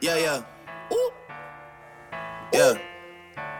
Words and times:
Yeah, 0.00 0.16
yeah. 0.16 0.42
Ooh. 0.92 1.10
Yeah. 2.52 2.74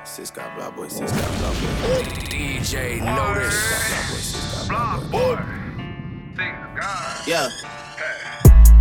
Six 0.04 0.30
got 0.30 0.56
block 0.56 0.74
boy, 0.74 0.88
six 0.88 1.12
got 1.12 1.38
block 1.38 1.54
boy. 1.54 2.02
DJ 2.26 2.98
Notice. 3.04 4.68
Block 4.68 5.10
boy. 5.10 5.38
Yeah. 7.26 7.48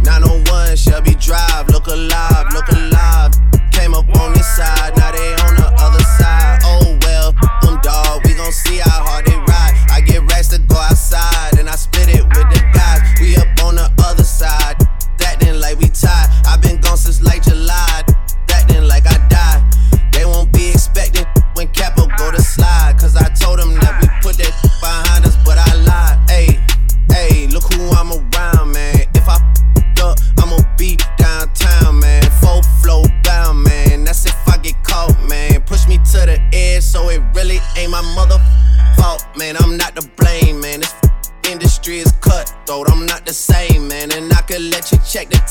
901 0.04 0.78
Shelby 0.78 1.16
Drive, 1.16 1.68
look 1.70 1.88
alive, 1.88 2.54
look 2.54 2.70
alive. 2.70 3.34
Came 3.72 3.94
up 3.94 4.10
on 4.20 4.34
this 4.34 4.48
side, 4.56 4.96
now 4.98 5.12
they 5.12 5.34
on 5.34 5.56
the 5.56 5.74
other 5.78 6.04
side. 6.18 6.60
Oh 6.64 6.98
well, 7.04 7.34
them 7.62 7.80
dog, 7.82 8.26
we 8.26 8.34
gon' 8.34 8.52
see 8.52 8.78
how 8.78 9.06
hard 9.06 9.27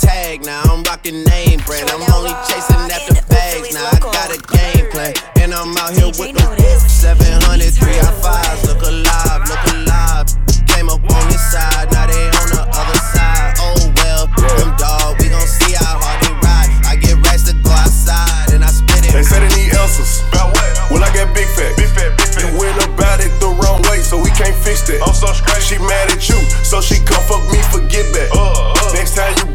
tag 0.06 0.45
now. 0.45 0.62
I'm 0.70 0.83
rocking 0.84 1.24
name 1.24 1.60
brand. 1.66 1.91
I'm 1.91 2.02
only 2.15 2.34
chasing 2.46 2.87
after 2.87 3.19
bags 3.27 3.74
now. 3.74 3.91
I 3.91 3.98
got 3.98 4.30
a 4.30 4.38
game 4.38 4.87
plan. 4.91 5.12
And 5.42 5.51
I'm 5.52 5.76
out 5.76 5.93
here 5.93 6.10
with 6.15 6.32
the 6.35 6.46
700, 6.87 7.74
3 7.74 7.99
5 8.23 8.65
Look 8.71 8.82
alive, 8.87 9.43
look 9.51 9.65
alive. 9.74 10.27
Came 10.71 10.88
up 10.88 11.02
on 11.02 11.24
this 11.29 11.43
side, 11.51 11.90
now 11.90 12.07
they 12.07 12.27
on 12.38 12.49
the 12.54 12.62
other 12.71 13.01
side. 13.15 13.54
Oh 13.59 13.74
well, 13.99 14.24
them 14.59 14.73
dog, 14.79 15.18
we 15.18 15.29
gon' 15.29 15.46
see 15.46 15.74
how 15.74 15.99
hard 15.99 16.18
they 16.23 16.34
ride. 16.43 16.71
I 16.87 16.95
get 16.96 17.18
racks 17.27 17.45
to 17.51 17.54
go 17.66 17.71
outside, 17.71 18.54
and 18.54 18.62
I 18.62 18.71
spit 18.71 19.10
it. 19.10 19.12
They 19.12 19.23
say 19.23 19.40
they 19.43 19.51
need 19.59 19.74
answers. 19.74 20.23
About 20.30 20.54
what? 20.54 20.71
Well, 20.90 21.02
I 21.02 21.10
got 21.15 21.34
big 21.34 21.49
fat. 21.57 21.74
Big 21.77 21.90
fat, 21.90 22.15
big 22.18 22.29
fat. 22.30 22.43
You 22.45 22.59
went 22.59 22.77
about 22.84 23.18
it 23.24 23.32
the 23.40 23.51
wrong 23.51 23.82
way, 23.88 24.02
so 24.02 24.21
we 24.21 24.30
can't 24.37 24.54
fix 24.54 24.82
that. 24.90 25.02
I'm 25.02 25.15
so 25.15 25.32
straight. 25.32 25.62
She 25.62 25.79
mad 25.79 26.12
at 26.12 26.23
you, 26.29 26.38
so 26.62 26.80
she 26.80 27.02
come 27.02 27.23
fuck 27.27 27.43
me 27.51 27.59
for 27.73 27.80
get 27.88 28.07
back. 28.12 28.29
Uh, 28.34 28.74
uh. 28.77 28.93
Next 28.93 29.16
time 29.16 29.32
you 29.38 29.46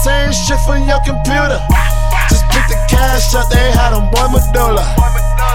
same 0.00 0.32
shit 0.32 0.56
from 0.64 0.88
your 0.88 1.00
computer. 1.04 1.60
Just 2.32 2.48
pick 2.48 2.64
the 2.72 2.78
cash 2.88 3.34
up, 3.36 3.52
they 3.52 3.68
had 3.76 3.92
them 3.92 4.08
boy 4.08 4.32
medulla. 4.32 4.80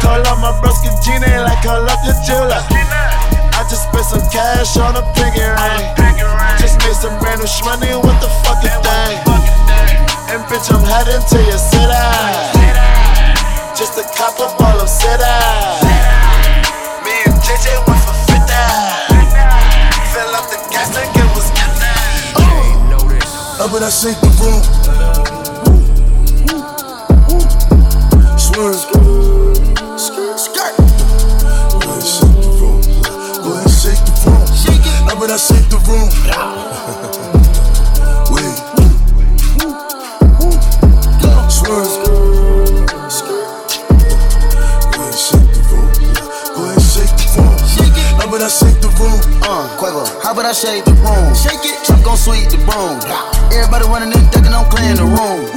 Call 0.02 0.21
up 0.21 0.37
my 0.37 0.53
broski 0.61 0.93
Gina 1.02 1.41
like 1.41 1.65
call 1.65 1.81
up 1.81 1.97
your 2.05 2.13
jeweler. 2.21 2.61
I 3.57 3.65
just 3.65 3.89
spent 3.89 4.05
some 4.05 4.21
cash 4.29 4.77
on 4.77 4.93
a 4.93 5.03
pinky 5.17 5.41
ring. 5.41 5.85
Just 6.61 6.77
made 6.86 6.93
some 6.93 7.17
brand 7.17 7.42
new 7.42 7.49
shmoney, 7.49 7.97
what 7.97 8.21
the 8.21 8.30
fuck 8.45 8.61
is 8.61 8.70
that? 8.86 9.25
And 10.30 10.42
bitch, 10.45 10.70
I'm 10.70 10.86
heading 10.86 11.25
to 11.25 11.37
your 11.41 11.58
city. 11.58 12.05
Just 13.73 13.97
a 13.97 14.05
couple 14.14 14.45
ball 14.61 14.77
of 14.77 14.89
city. 14.89 15.25
Me 17.02 17.15
and 17.25 17.37
JJ 17.41 17.81
went 17.87 18.02
for 18.05 18.14
50. 18.30 18.95
And 23.65 23.83
I 23.83 23.89
shake 23.89 24.21
the 24.21 24.30
room. 24.39 24.95
Ducking, 54.35 54.53
I'm 54.53 54.67
clearing 54.67 54.99
the 54.99 55.07
room. 55.07 55.47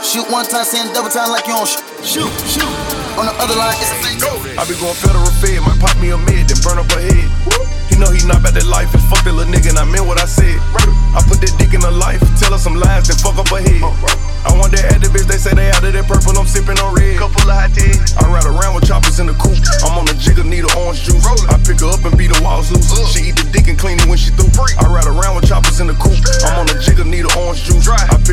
Shoot 0.00 0.24
one 0.32 0.46
time, 0.48 0.64
send 0.64 0.94
double 0.94 1.10
time 1.10 1.28
like 1.28 1.44
you 1.46 1.52
on 1.52 1.66
sh- 1.66 1.84
shoot, 2.00 2.32
shoot. 2.48 2.72
On 3.20 3.26
the 3.26 3.34
other 3.36 3.56
line, 3.58 3.76
it's 3.76 3.92
a 3.92 3.98
fake 4.00 4.20
go. 4.22 4.30
I 4.56 4.64
be 4.64 4.72
going 4.80 4.96
federal 4.96 5.28
fed, 5.42 5.60
might 5.60 5.76
pop 5.76 5.92
me 6.00 6.10
a 6.14 6.18
mid, 6.18 6.48
then 6.48 6.56
burn 6.64 6.78
up 6.80 6.88
her 6.96 7.02
head. 7.02 7.28
He 7.90 7.98
know 7.98 8.08
he 8.14 8.22
not 8.24 8.40
about 8.40 8.54
that 8.54 8.64
life, 8.64 8.88
and 8.94 9.02
fuck 9.10 9.20
that 9.26 9.34
little 9.34 9.50
nigga, 9.52 9.74
and 9.74 9.78
I 9.78 9.84
meant 9.84 10.06
what 10.06 10.22
I 10.22 10.24
said. 10.24 10.56
I 11.12 11.20
put 11.26 11.42
that 11.42 11.52
dick 11.58 11.74
in 11.74 11.82
her 11.82 11.92
life, 11.92 12.22
tell 12.38 12.54
her 12.54 12.62
some 12.62 12.78
lies, 12.78 13.10
then 13.10 13.18
fuck 13.20 13.36
up 13.36 13.50
her 13.50 13.60
head. 13.60 13.82
I 14.46 14.54
want 14.54 14.70
that 14.72 14.86
activist, 14.96 15.26
they 15.26 15.36
say 15.36 15.52
they 15.52 15.68
out 15.68 15.82
of 15.82 15.92
that 15.92 16.06
purple, 16.06 16.32
I'm 16.38 16.46
sipping 16.46 16.78
on 16.78 16.94
red. 16.94 17.18
Couple 17.18 17.42
of 17.42 17.58
hot 17.58 17.74
tea. 17.74 17.90
I 18.16 18.24
ride 18.30 18.46
around 18.46 18.78
with 18.78 18.86
choppers 18.86 19.18
in 19.18 19.26
the 19.26 19.34
coupe, 19.34 19.58
I'm 19.82 19.98
on 19.98 20.06
a 20.06 20.14
jigger, 20.14 20.46
need 20.46 20.62
a 20.62 20.70
orange 20.78 21.02
juice. 21.02 21.20
I 21.50 21.58
pick 21.66 21.82
her 21.82 21.90
up 21.90 22.06
and 22.06 22.14
beat 22.14 22.30
the 22.30 22.38
walls 22.40 22.70
loose. 22.70 22.86
She 23.10 23.28
eat 23.28 23.36
the 23.36 23.44
dick 23.50 23.66
and 23.66 23.76
clean 23.76 23.98
it 23.98 24.06
when 24.06 24.16
she 24.16 24.30
through. 24.30 24.48
I 24.78 24.86
ride 24.86 25.10
around 25.10 25.34
with 25.36 25.50
choppers 25.50 25.82
in 25.82 25.90
the 25.90 25.98
coupe, 25.98 26.22
I'm 26.46 26.64
on 26.64 26.70
a 26.70 26.78
jigger, 26.78 26.97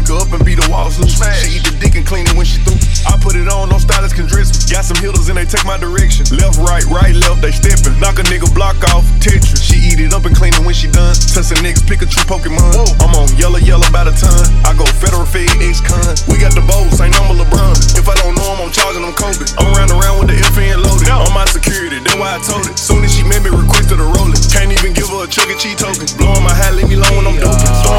her 0.10 0.20
up 0.20 0.32
and 0.34 0.44
beat 0.46 0.60
the 0.62 0.68
walls 0.70 1.00
loose. 1.00 1.18
She 1.42 1.58
eat 1.58 1.66
the 1.66 1.74
dick 1.80 1.96
and 1.96 2.06
clean 2.06 2.26
it 2.28 2.36
when 2.36 2.46
she 2.46 2.62
through. 2.62 2.78
I 3.06 3.18
put 3.22 3.36
it 3.38 3.48
on, 3.48 3.70
no 3.70 3.78
stylist 3.78 4.16
can 4.16 4.26
dress 4.26 4.50
me. 4.50 4.58
Got 4.72 4.86
some 4.86 4.98
hitters 4.98 5.30
and 5.30 5.38
they 5.38 5.46
take 5.46 5.66
my 5.66 5.78
direction. 5.78 6.26
Left, 6.36 6.58
right, 6.62 6.86
right, 6.90 7.14
left, 7.14 7.42
they 7.42 7.54
steppin'. 7.54 7.98
Knock 8.02 8.18
a 8.20 8.26
nigga 8.26 8.50
block 8.54 8.78
off, 8.94 9.06
Tetris. 9.22 9.62
She 9.62 9.78
eat 9.94 10.00
it 10.02 10.14
up 10.14 10.26
and 10.26 10.36
clean 10.36 10.54
it 10.54 10.64
when 10.66 10.74
she 10.74 10.90
done. 10.90 11.14
Tussin' 11.14 11.62
niggas, 11.62 11.86
Pikachu, 11.86 12.26
Pokemon. 12.26 12.66
Whoa. 12.74 12.90
I'm 13.06 13.14
on 13.16 13.30
yellow, 13.38 13.62
yellow 13.62 13.88
by 13.94 14.06
the 14.06 14.14
ton. 14.14 14.46
I 14.66 14.74
go 14.74 14.86
federal 14.98 15.26
fed, 15.26 15.50
ex-con. 15.62 16.18
We 16.28 16.42
got 16.42 16.58
the 16.58 16.66
bows, 16.66 16.98
ain't 17.02 17.14
number 17.14 17.38
LeBron. 17.38 17.78
If 17.98 18.10
I 18.10 18.16
don't 18.20 18.34
know 18.36 18.58
him, 18.58 18.66
I'm 18.66 18.72
charging 18.74 19.06
them 19.06 19.14
Kobe. 19.14 19.46
I'm 19.62 19.70
round 19.78 19.92
around 19.94 20.26
with 20.26 20.30
the 20.34 20.38
FN 20.54 20.82
loaded. 20.82 21.10
On 21.10 21.32
my 21.34 21.46
security, 21.46 22.02
that's 22.02 22.18
why 22.18 22.36
I 22.36 22.40
told 22.42 22.66
it. 22.66 22.78
Soon 22.78 23.06
as 23.06 23.14
she 23.14 23.24
met 23.24 23.42
me, 23.46 23.50
requested 23.54 24.02
a 24.02 24.06
roll 24.06 24.30
it. 24.34 24.42
Can't 24.52 24.74
even 24.74 24.94
give 24.94 25.10
her 25.14 25.24
a 25.24 25.28
Chuck 25.30 25.48
E. 25.48 25.56
Cheese 25.56 25.78
token. 25.78 26.10
Blowing 26.18 26.44
my 26.44 26.54
hat, 26.54 26.74
leave 26.76 26.90
me 26.90 26.96
alone 26.96 27.16
when 27.22 27.28
I'm 27.28 27.38
doping. 27.38 27.95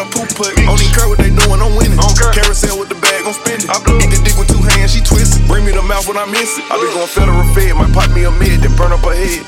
Not 0.00 0.08
a 0.08 0.16
poop 0.16 0.28
put. 0.32 0.56
Don't 0.56 0.80
even 0.80 0.92
care 0.96 1.08
what 1.08 1.18
they 1.18 1.28
doing, 1.28 1.60
I'm 1.60 1.76
winning. 1.76 2.00
Carousel 2.32 2.80
with 2.80 2.88
the 2.88 2.96
bag, 2.96 3.24
I'm 3.28 3.36
spending. 3.36 3.68
Eat 3.68 4.10
the 4.10 4.20
dick 4.24 4.36
with 4.40 4.48
two 4.48 4.62
hands, 4.72 4.96
she 4.96 5.00
twisted. 5.04 5.44
Bring 5.46 5.64
me 5.64 5.72
the 5.72 5.82
mouth 5.82 6.08
when 6.08 6.16
I 6.16 6.24
miss 6.26 6.56
it. 6.56 6.64
I 6.72 6.80
be 6.80 6.88
going 6.92 7.08
federal 7.08 7.44
fed, 7.52 7.76
might 7.76 7.92
pop 7.92 8.08
me 8.12 8.24
a 8.24 8.30
mid, 8.32 8.64
then 8.64 8.74
burn 8.76 8.92
up 8.92 9.04
her 9.04 9.12
head. 9.12 9.44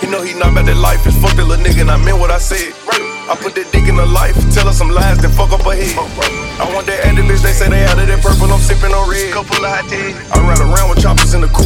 He 0.00 0.06
know 0.06 0.20
he 0.20 0.36
not 0.36 0.52
about 0.52 0.66
that 0.66 0.76
life, 0.76 1.06
and 1.06 1.16
fuck 1.16 1.32
that 1.36 1.48
little 1.48 1.64
nigga, 1.64 1.80
and 1.80 1.90
I 1.90 1.96
meant 1.96 2.20
what 2.20 2.30
I 2.30 2.38
said. 2.38 2.76
I 3.26 3.34
put 3.34 3.56
that 3.56 3.72
dick 3.72 3.88
in 3.88 3.96
her 3.96 4.06
life, 4.06 4.36
tell 4.52 4.68
her 4.68 4.76
some 4.76 4.90
lies, 4.92 5.18
then 5.18 5.32
fuck 5.32 5.50
up 5.50 5.64
her 5.64 5.74
head. 5.74 5.96
I 6.60 6.68
want 6.72 6.86
that 6.86 7.00
activist, 7.02 7.42
they 7.42 7.56
say 7.56 7.68
they 7.68 7.84
out 7.88 7.98
of 7.98 8.06
that 8.06 8.20
purple, 8.22 8.52
I'm 8.52 8.60
sipping 8.60 8.92
on 8.92 9.08
red. 9.08 9.32
Couple 9.32 9.64
of 9.64 9.66
hot 9.66 9.88
tea. 9.88 10.14
I 10.30 10.38
ride 10.44 10.60
around 10.60 10.90
with 10.92 11.00
choppers 11.00 11.32
in 11.34 11.40
the 11.40 11.48
coupe. 11.48 11.65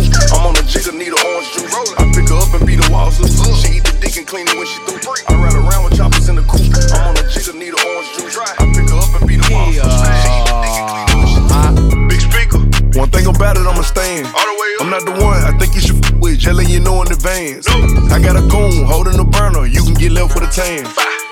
With 17.56 17.66
jelly, 17.66 17.80
you 17.80 17.94
know 17.94 18.00
in 18.00 18.00
advance. 18.00 18.12
I 18.12 18.18
got 18.20 18.36
a 18.36 18.46
goon 18.48 18.84
holding 18.86 19.18
a 19.18 19.24
burner. 19.24 19.66
You 19.66 19.82
can 19.82 19.94
get 19.94 20.12
left 20.12 20.34
with 20.34 20.44
a 20.44 20.52
tan. 20.52 20.86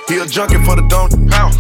He 0.09 0.17
a 0.17 0.27
junkie 0.27 0.57
for 0.65 0.75
the 0.75 0.83
don't. 0.89 1.13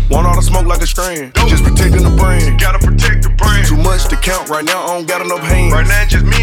Want 0.09 0.27
all 0.27 0.35
the 0.35 0.43
smoke 0.43 0.67
like 0.67 0.81
a 0.81 0.87
strand. 0.87 1.35
Just 1.49 1.65
protecting 1.65 2.03
the 2.03 2.17
brand. 2.17 2.59
Gotta 2.59 2.79
protect 2.79 3.23
the 3.23 3.31
brand. 3.31 3.67
Too 3.67 3.77
much 3.77 4.09
to 4.09 4.17
count 4.17 4.49
right 4.49 4.65
now. 4.65 4.85
I 4.85 4.97
don't 4.97 5.07
got 5.07 5.21
enough 5.21 5.41
hands. 5.41 5.73
Right 5.73 5.87
now, 5.87 6.05
just 6.09 6.25
me 6.25 6.38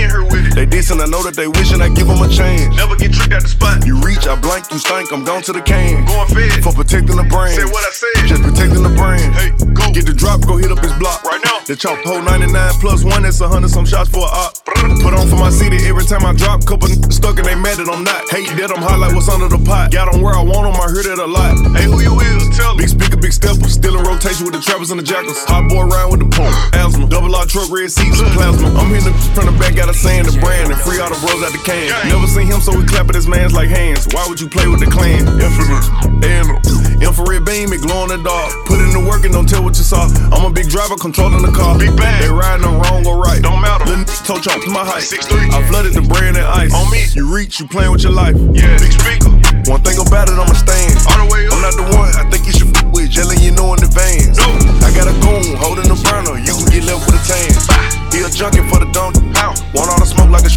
and 0.91 1.01
her 1.01 1.05
with 1.05 1.05
it. 1.05 1.05
They 1.05 1.05
dissing, 1.05 1.05
I 1.05 1.07
know 1.09 1.23
that 1.23 1.35
they 1.35 1.47
wishing 1.47 1.81
I 1.81 1.89
give 1.89 2.07
them 2.07 2.21
a 2.21 2.29
chance. 2.29 2.75
Never 2.75 2.95
get 2.95 3.13
tricked 3.13 3.33
out 3.33 3.41
the 3.41 3.49
spot. 3.49 3.85
You 3.85 3.97
reach, 4.01 4.27
I 4.27 4.35
blank, 4.35 4.71
you 4.71 4.79
stink, 4.79 5.11
I'm 5.11 5.23
gone 5.23 5.41
to 5.43 5.53
the 5.53 5.61
can. 5.61 6.05
Going 6.05 6.29
fed. 6.29 6.63
For 6.63 6.73
protecting 6.73 7.17
the 7.17 7.27
brand. 7.27 7.55
Say 7.55 7.65
what 7.65 7.83
I 7.85 7.91
said. 7.91 8.27
Just 8.27 8.41
protecting 8.43 8.83
the 8.83 8.93
brand. 8.93 9.33
Hey, 9.35 9.49
go. 9.73 9.91
Get 9.93 10.05
the 10.05 10.13
drop, 10.13 10.41
go 10.45 10.57
hit 10.57 10.71
up 10.71 10.79
his 10.79 10.93
block. 10.99 11.23
Right 11.23 11.41
now. 11.43 11.63
The 11.65 11.75
chalk 11.75 11.97
pole 12.03 12.21
99 12.21 12.53
plus 12.77 13.03
one, 13.03 13.23
that's 13.23 13.41
a 13.41 13.47
hundred 13.47 13.71
some 13.71 13.85
shots 13.85 14.09
for 14.09 14.21
a 14.21 14.29
op. 14.29 14.53
Put 15.01 15.17
on 15.17 15.25
for 15.27 15.37
my 15.39 15.49
city 15.49 15.81
every 15.89 16.05
time 16.05 16.25
I 16.25 16.33
drop. 16.33 16.61
Couple 16.65 16.91
n- 16.91 17.09
stuck 17.09 17.39
and 17.41 17.47
they 17.47 17.55
mad 17.55 17.81
that 17.81 17.89
I'm 17.89 18.03
not. 18.03 18.29
Hate 18.29 18.53
that 18.61 18.69
I'm 18.69 18.83
hot 18.83 18.99
like 18.99 19.15
what's 19.15 19.29
under 19.29 19.49
the 19.49 19.57
pot. 19.57 19.89
Got 19.91 20.11
them 20.11 20.21
where 20.21 20.35
I 20.35 20.43
want 20.43 20.69
them, 20.69 20.77
I 20.77 20.91
heard 20.91 21.09
it 21.09 21.17
a 21.17 21.25
lot. 21.25 21.57
Hey, 21.73 21.89
who 21.89 21.97
you 22.05 22.13
is? 22.21 22.53
Tell 22.53 22.75
me. 22.75 22.85
Big 22.85 22.93
speaker, 22.93 23.17
big 23.17 23.33
stepper. 23.33 23.65
Still 23.65 23.97
in 23.97 24.03
rotation 24.05 24.45
with 24.45 24.53
the 24.53 24.61
trappers 24.61 24.91
and 24.91 24.99
the 24.99 25.07
jackals. 25.07 25.41
Hot 25.49 25.65
boy 25.65 25.89
round 25.89 26.11
with 26.13 26.21
the 26.21 26.29
pump. 26.29 26.53
Asthma. 26.75 27.09
Double 27.09 27.33
R 27.33 27.45
truck, 27.49 27.71
red 27.71 27.89
seats, 27.89 28.21
plasma. 28.37 28.69
I'm 28.77 28.93
hitting 28.93 29.09
the 29.09 29.17
from 29.33 29.49
the 29.49 29.55
back, 29.57 29.73
got 29.73 29.89
a 29.89 29.93
saying 29.95 30.29
the 30.29 30.37
brand 30.37 30.74
and 30.75 30.83
free 30.83 30.99
all 30.99 31.09
the 31.09 31.19
bros 31.23 31.39
out 31.39 31.51
the 31.55 31.63
can. 31.63 31.87
Never 32.11 32.27
seen 32.27 32.47
him, 32.47 32.59
so 32.59 32.75
we 32.75 32.83
clap 32.85 33.07
at 33.07 33.15
his 33.15 33.27
mans 33.27 33.53
like 33.53 33.69
hands. 33.69 34.07
Why 34.11 34.27
would 34.27 34.39
you 34.39 34.47
play 34.47 34.67
with 34.67 34.79
the 34.79 34.91
clan? 34.91 35.23
Infamous. 35.39 35.87
And 36.23 36.51
infrared 36.99 37.45
beam, 37.45 37.71
it 37.71 37.81
glow 37.81 38.03
in 38.03 38.09
the 38.11 38.19
dark. 38.19 38.51
Put 38.67 38.83
in 38.83 38.91
the 38.91 38.99
work 38.99 39.23
and 39.23 39.33
don't 39.33 39.47
tell 39.47 39.63
what 39.63 39.77
you 39.77 39.83
saw. 39.87 40.07
I'm 40.31 40.43
a 40.43 40.51
big 40.51 40.67
driver 40.67 40.95
controlling 40.95 41.41
the 41.41 41.51
car. 41.51 41.79
Big 41.79 41.95
bang. 41.95 42.21
They 42.21 42.29
riding 42.29 42.65
on 42.67 42.81
wrong 42.83 43.07
or 43.07 43.17
right. 43.17 43.41
Don't 43.41 43.61
matter. 43.61 43.85
Little 43.85 44.05
toe 44.27 44.39
chop 44.39 44.61
to 44.63 44.69
my 44.69 44.83
height. 44.83 45.07
6'3". 45.07 45.53
I 45.53 45.63
flooded 45.67 45.93
the 45.93 46.03
brand 46.03 46.37
and 46.37 46.45
ice. 46.45 46.73
On 46.75 46.89
me. 46.91 47.07
You 47.15 47.31
reach, 47.31 47.59
you 47.59 47.67
playing 47.67 47.91
with 47.91 48.03
your 48.03 48.13
life. 48.13 48.35
Yeah, 48.51 48.75
big 48.77 48.91
speaker. 48.91 49.31
One 49.71 49.81
thing 49.81 49.97
about 49.97 50.29
it, 50.29 50.37
I'ma 50.37 50.53
stand. 50.53 50.93
All 51.09 51.25
the 51.25 51.27
way 51.31 51.47
up. 51.47 51.53
I'm 51.55 51.61
not 51.63 51.75
the 51.79 51.87
one 51.95 52.11
I 52.19 52.27
think 52.29 52.45
you 52.45 52.53
should 52.53 52.75
f 52.75 52.85
with. 52.91 53.09
Jelly, 53.09 53.37
you 53.39 53.51
know 53.51 53.73
in 53.73 53.81
advance. 53.81 54.37
No. 54.37 54.51
I 54.83 54.91
got 54.91 55.07
a 55.07 55.15
goon 55.23 55.55
holding 55.55 55.87
the 55.87 55.97
burner. 56.03 56.37
You 56.37 56.53
can 56.53 56.67
get 56.69 56.83
left 56.83 57.07
with 57.07 57.15
a 57.15 57.23
tan. 57.23 57.95
He 58.15 58.23
a 58.23 58.29
junkie 58.31 58.63
for 58.71 58.79
the 58.79 58.87
don't. 58.95 59.11
How? 59.35 59.51
Want 59.75 59.91
all 59.91 59.99
the 59.99 60.07
smoke 60.07 60.31
like 60.31 60.47
a 60.47 60.49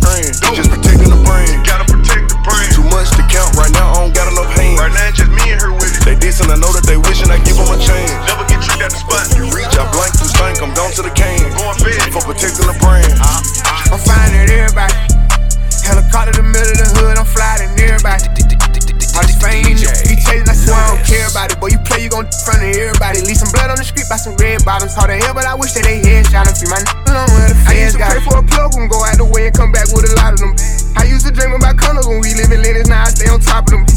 they 26.60 26.66
head 26.66 26.68
free 26.68 26.70
my 26.70 26.80
n 26.80 27.14
alone 27.14 27.30
where 27.34 27.48
the 27.48 27.54
fans 27.54 27.96
got. 27.96 28.10
I 28.10 28.14
used 28.14 28.26
to 28.26 28.30
pray 28.30 28.32
for 28.32 28.38
a 28.38 28.46
plug, 28.46 28.72
gon' 28.72 28.88
go 28.88 29.04
out 29.04 29.16
the 29.18 29.24
way 29.24 29.46
and 29.46 29.54
come 29.54 29.72
back 29.72 29.86
with 29.92 30.10
a 30.10 30.14
lot 30.16 30.32
of 30.34 30.40
them. 30.40 30.54
I 30.96 31.04
used 31.04 31.26
to 31.26 31.32
dream 31.32 31.54
about 31.54 31.76
condos 31.76 32.08
when 32.08 32.20
we 32.20 32.34
live 32.34 32.50
in 32.50 32.62
Lennox, 32.62 32.88
now 32.88 33.02
I 33.02 33.10
stay 33.10 33.30
on 33.30 33.40
top 33.40 33.66
of 33.66 33.70
them. 33.70 33.87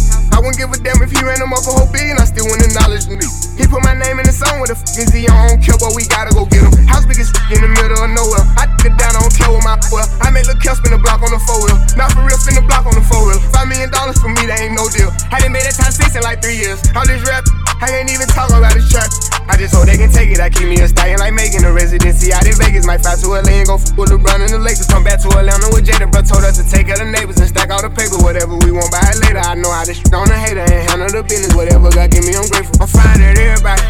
Wouldn't 0.42 0.58
give 0.58 0.74
a 0.74 0.78
damn 0.82 0.98
if 1.06 1.14
he 1.14 1.22
ran 1.22 1.38
them 1.38 1.54
up 1.54 1.62
a 1.70 1.72
whole 1.72 1.86
billion, 1.94 2.18
I 2.18 2.26
still 2.26 2.50
wouldn't 2.50 2.66
acknowledge 2.66 3.06
them. 3.06 3.22
He 3.62 3.70
put 3.70 3.86
my 3.86 3.94
name 3.94 4.18
in 4.18 4.26
the 4.26 4.34
song 4.34 4.58
with 4.58 4.74
a 4.74 4.78
f 4.78 4.82
is 4.98 5.14
he? 5.14 5.30
I 5.30 5.38
don't 5.46 5.62
care, 5.62 5.78
but 5.78 5.94
we 5.94 6.10
gotta 6.10 6.34
go 6.34 6.50
get 6.50 6.66
him. 6.66 6.74
House 6.90 7.06
big 7.06 7.22
as 7.22 7.30
in 7.54 7.62
the 7.62 7.70
middle 7.70 8.02
of 8.02 8.10
nowhere. 8.10 8.42
I 8.58 8.66
took 8.74 8.90
it 8.90 8.98
down, 8.98 9.14
I 9.14 9.22
don't 9.22 9.30
care 9.30 9.54
with 9.54 9.62
my 9.62 9.78
well. 9.94 10.10
I 10.18 10.34
made 10.34 10.50
Lil' 10.50 10.58
Kel 10.58 10.74
spin 10.74 10.98
the 10.98 11.02
block 11.02 11.22
on 11.22 11.30
the 11.30 11.38
four 11.46 11.62
wheel. 11.62 11.78
Not 11.94 12.18
for 12.18 12.26
real, 12.26 12.42
spin 12.42 12.58
the 12.58 12.66
block 12.66 12.90
on 12.90 12.98
the 12.98 13.06
four 13.06 13.22
wheel. 13.22 13.38
Five 13.54 13.70
million 13.70 13.94
dollars 13.94 14.18
for 14.18 14.34
me, 14.34 14.50
that 14.50 14.66
ain't 14.66 14.74
no 14.74 14.90
deal. 14.90 15.14
Hadn't 15.30 15.54
made 15.54 15.62
that 15.62 15.78
time 15.78 15.94
six 15.94 16.18
in 16.18 16.26
like 16.26 16.42
three 16.42 16.58
years. 16.58 16.82
All 16.98 17.06
this 17.06 17.22
rap, 17.30 17.46
I 17.78 18.02
ain't 18.02 18.10
even 18.10 18.26
talk 18.34 18.50
about 18.50 18.74
this 18.74 18.90
trap. 18.90 19.14
I 19.46 19.58
just 19.62 19.78
hope 19.78 19.86
they 19.86 19.98
can 20.02 20.10
take 20.10 20.34
it. 20.34 20.42
I 20.42 20.50
keep 20.50 20.66
me 20.66 20.82
a 20.82 20.88
stallion 20.90 21.22
like 21.22 21.38
making 21.38 21.62
a 21.66 21.74
residency 21.74 22.34
out 22.34 22.50
in 22.50 22.58
Vegas. 22.58 22.90
Might 22.90 23.06
fly 23.06 23.14
to 23.14 23.28
LA 23.30 23.62
and 23.62 23.68
go 23.70 23.78
f 23.78 23.94
with 23.94 24.10
LeBron 24.10 24.42
and 24.42 24.54
the 24.54 24.58
Lakers. 24.58 24.88
Come 24.88 25.04
back 25.04 25.22
to 25.22 25.30
Atlanta 25.38 25.70
with 25.70 25.86
Jada, 25.86 26.10
bro. 26.10 26.26
Told 26.26 26.48
us 26.48 26.58
to 26.58 26.66
take 26.66 26.90
of 26.90 26.98
the 26.98 27.06
neighbors 27.06 27.38
and 27.38 27.52
stack 27.52 27.70
all 27.70 27.84
the 27.84 27.94
paper. 27.94 28.18
Whatever 28.24 28.58
we 28.58 28.72
want, 28.72 28.90
buy 28.90 29.04
it 29.12 29.20
later. 29.22 29.44
I 29.44 29.54
know 29.54 29.70
how 29.70 29.84
shit 29.84 30.14
on 30.14 30.31
the 30.32 30.40
hater 30.40 30.64
and 30.64 30.82
handle 30.88 31.12
the 31.12 31.24
business. 31.28 31.52
Whatever 31.52 31.92
God 31.92 32.08
give 32.12 32.24
me, 32.24 32.34
I'm 32.34 32.48
grateful. 32.48 32.80
I'm 32.80 32.88
finding 32.88 33.36
everybody. 33.36 33.84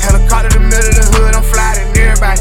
Helicopter 0.00 0.56
the 0.56 0.62
middle 0.64 0.88
of 0.88 0.96
the 0.96 1.06
hood, 1.12 1.36
I'm 1.36 1.44
flying 1.44 1.84
everybody. 1.92 2.40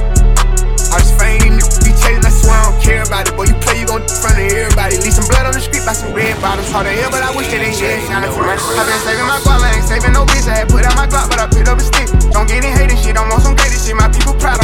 All 0.89 0.97
this 0.97 1.11
fame, 1.19 1.59
be 1.83 1.91
chasing, 1.99 2.23
I 2.23 2.31
swear 2.31 2.55
I 2.55 2.71
don't 2.71 2.79
care 2.79 3.03
about 3.03 3.27
it. 3.27 3.35
Boy, 3.35 3.51
you 3.51 3.57
play, 3.59 3.83
you 3.83 3.85
gon' 3.85 4.01
in 4.01 4.09
front 4.09 4.39
of 4.39 4.47
everybody. 4.47 4.97
Leave 5.03 5.13
some 5.13 5.27
blood 5.27 5.45
on 5.45 5.53
the 5.53 5.61
street 5.61 5.83
by 5.83 5.93
some 5.93 6.15
red 6.15 6.33
bottoms. 6.39 6.71
Hard 6.71 6.87
to 6.87 6.93
hell, 6.95 7.11
but 7.11 7.21
I 7.21 7.29
wish 7.35 7.51
that 7.51 7.59
they 7.59 7.75
had 7.75 7.99
shining 8.07 8.31
for 8.31 8.41
my 8.41 8.55
I've 8.55 8.87
been 8.87 9.01
saving 9.03 9.27
my 9.27 9.37
guap, 9.43 9.61
I 9.61 9.69
ain't 9.75 9.85
saving 9.85 10.13
no 10.15 10.23
bitch. 10.25 10.47
I 10.47 10.63
had 10.63 10.67
put 10.71 10.87
out 10.87 10.95
my 10.95 11.05
Glock, 11.05 11.27
but 11.29 11.39
I 11.43 11.45
picked 11.51 11.67
up 11.67 11.77
a 11.77 11.83
stick. 11.83 12.07
Don't 12.31 12.47
get 12.47 12.63
any 12.63 12.71
hating 12.71 12.97
shit, 12.97 13.19
I'm 13.19 13.29
on 13.29 13.41
some 13.43 13.53
gated 13.53 13.77
shit. 13.83 13.93
My 13.99 14.07
people 14.09 14.33
proud, 14.39 14.58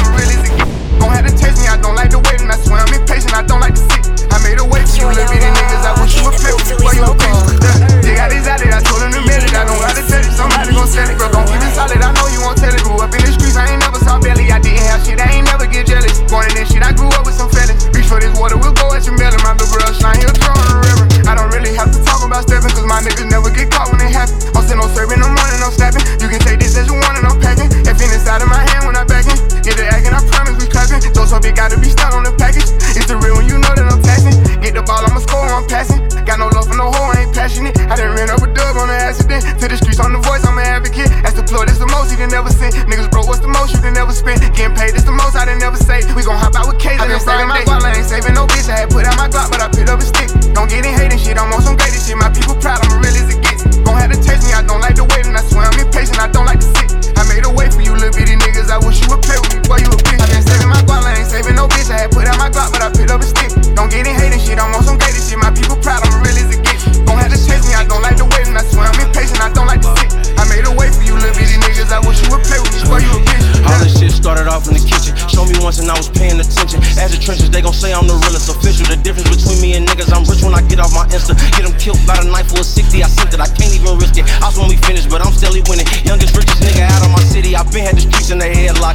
it 31.43 31.55
gotta 31.55 31.75
be 31.75 31.91
stuck 31.91 32.13
on 32.15 32.23
the 32.23 32.31
package. 32.39 32.69
It's 32.95 33.11
the 33.11 33.19
real 33.19 33.35
when 33.35 33.49
you 33.49 33.59
know 33.59 33.73
that 33.75 33.83
I'm 33.83 33.99
passing. 33.99 34.31
Get 34.63 34.77
the 34.77 34.83
ball, 34.87 35.03
I'ma 35.03 35.19
score, 35.19 35.43
I'm 35.43 35.67
passing. 35.67 35.99
Got 36.23 36.39
no 36.39 36.47
love 36.47 36.71
for 36.71 36.77
no 36.79 36.87
hoe, 36.87 37.11
I 37.11 37.27
ain't 37.27 37.33
passionate. 37.35 37.75
I 37.91 37.99
done 37.99 38.15
ran 38.15 38.31
up 38.31 38.39
a 38.39 38.47
dub 38.47 38.79
on 38.79 38.87
an 38.87 38.97
accident. 38.97 39.43
To 39.59 39.65
the 39.67 39.75
streets 39.75 39.99
on 39.99 40.15
the 40.15 40.21
voice, 40.23 40.45
I'm 40.47 40.55
an 40.55 40.65
advocate. 40.65 41.11
That's 41.25 41.35
the 41.35 41.43
plug, 41.43 41.67
that's 41.67 41.81
the 41.81 41.89
most 41.91 42.13
you 42.13 42.17
can 42.17 42.31
never 42.31 42.47
send. 42.53 42.73
Niggas 42.87 43.11
broke, 43.11 43.27
what's 43.27 43.43
the 43.43 43.51
most 43.51 43.75
you 43.75 43.81
can 43.83 43.93
never 43.93 44.15
spend? 44.15 44.39
Getting 44.55 44.73
paid, 44.77 44.95
that's 44.95 45.03
the 45.03 45.13
most 45.13 45.35
I 45.35 45.43
done 45.45 45.59
never 45.59 45.77
say. 45.77 46.05
We 46.15 46.23
gon' 46.23 46.39
hop 46.39 46.55
out 46.55 46.71
with 46.71 46.79
K's 46.79 47.01
and 47.01 47.11
then 47.11 47.19
saving 47.19 47.51
my 47.51 47.61
guap, 47.67 47.83
I 47.83 47.99
ain't 47.99 48.07
saving 48.07 48.33
no 48.33 48.47
bitch. 48.47 48.71
I 48.71 48.85
had 48.85 48.89
put 48.89 49.03
out 49.03 49.17
my 49.19 49.27
Glock, 49.27 49.51
but 49.51 49.59
I 49.59 49.67
picked 49.67 49.91
up 49.91 49.99
a 49.99 50.05
stick. 50.05 50.31
Don't 50.55 50.69
get 50.71 50.85
in 50.85 50.93
hating 50.95 51.19
shit, 51.19 51.35
I'm 51.35 51.51
on 51.51 51.59
some 51.59 51.75
gated 51.75 51.99
shit. 51.99 52.15
My 52.15 52.31
people 52.31 52.55
proud, 52.57 52.79
I'm 52.79 53.03
real 53.03 53.11
as 53.11 53.27
it 53.27 53.43
gets. 53.43 53.67
Gon' 53.83 53.97
have 53.99 54.09
to 54.13 54.17
taste 54.17 54.47
me, 54.47 54.55
I 54.55 54.63
don't 54.63 54.79
like 54.79 54.95
the 54.95 55.03
waiting. 55.03 55.35
I 55.35 55.43
swear 55.43 55.67
I'm 55.67 55.77
impatient, 55.77 56.17
I 56.17 56.31
don't 56.31 56.47
like 56.47 56.54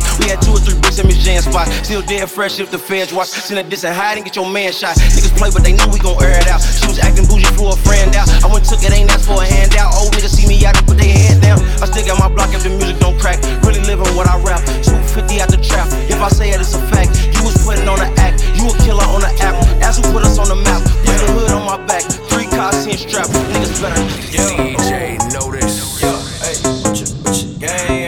in. 0.00 0.10
We 0.18 0.28
had 0.32 0.40
two 0.40 0.52
or 0.52 0.60
three 0.60 0.78
bricks 0.80 0.98
in 0.98 1.06
Miss 1.06 1.22
Jan 1.22 1.42
spot. 1.42 1.68
Still 1.84 2.02
dead 2.02 2.28
fresh 2.30 2.58
if 2.58 2.70
the 2.70 2.78
feds 2.78 3.12
watch. 3.12 3.28
Send 3.28 3.60
a 3.60 3.64
diss 3.64 3.84
and 3.84 3.94
hide 3.94 4.16
and 4.16 4.24
get 4.24 4.36
your 4.36 4.48
man 4.48 4.72
shot. 4.72 4.96
Niggas 4.96 5.36
play, 5.36 5.50
but 5.52 5.62
they 5.62 5.72
know 5.72 5.86
we 5.92 5.98
gon' 5.98 6.20
air 6.22 6.40
it 6.40 6.48
out. 6.48 6.60
She 6.60 6.86
was 6.86 6.98
acting 6.98 7.26
bougie, 7.26 7.48
flew 7.56 7.70
a 7.70 7.76
friend 7.76 8.14
out. 8.16 8.28
I 8.44 8.48
went 8.48 8.64
took 8.64 8.82
it, 8.82 8.92
ain't 8.92 9.10
asked 9.10 9.28
for 9.28 9.40
a 9.42 9.46
handout. 9.46 9.94
Old 9.96 10.12
niggas 10.12 10.34
see 10.34 10.46
me 10.48 10.64
out 10.64 10.76
and 10.76 10.86
put 10.86 10.98
their 10.98 11.12
hand 11.12 11.42
down. 11.42 11.60
I 11.80 11.86
still 11.86 12.04
got 12.06 12.18
my 12.18 12.28
block 12.28 12.52
if 12.54 12.62
the 12.62 12.70
music 12.70 12.98
don't 12.98 13.18
crack. 13.18 13.40
Really 13.62 13.80
living 13.84 14.08
what 14.16 14.28
I 14.28 14.36
rap. 14.40 14.64
250 14.82 15.40
out 15.40 15.48
the 15.48 15.60
trap. 15.60 15.88
If 16.08 16.20
I 16.20 16.28
say 16.28 16.50
it, 16.50 16.60
it's 16.60 16.74
a 16.74 16.82
fact. 16.88 17.12
You 17.36 17.44
was 17.44 17.56
putting 17.64 17.88
on 17.88 17.98
the 17.98 18.08
act. 18.20 18.44
You 18.56 18.68
a 18.68 18.74
killer 18.84 19.04
on 19.12 19.20
the 19.20 19.32
app. 19.40 19.56
As 19.80 19.96
who 19.96 20.04
put 20.12 20.24
us 20.24 20.38
on 20.38 20.48
the 20.48 20.56
map. 20.56 20.82
Put 21.04 21.16
the 21.20 21.28
hood 21.32 21.50
on 21.52 21.64
my 21.64 21.78
back. 21.86 22.02
Three 22.28 22.46
cars, 22.46 22.84
ten 22.84 22.96
strap. 22.96 23.28
Niggas 23.28 23.80
better. 23.80 24.00
Yeah. 24.32 24.76
DJ 24.76 25.18
Notice. 25.32 26.00
New 27.60 27.99